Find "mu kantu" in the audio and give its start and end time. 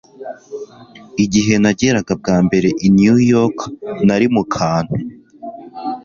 4.33-4.95